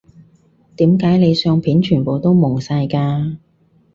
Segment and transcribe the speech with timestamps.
[0.77, 3.37] 點解你相片全部都矇晒㗎